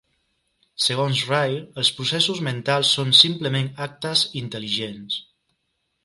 Segons 0.83 1.19
Ryle, 1.31 1.59
els 1.81 1.91
processos 1.97 2.41
mentals 2.47 2.93
són 2.99 3.13
simplement 3.19 3.69
actes 3.89 4.23
intel·ligents. 4.41 5.19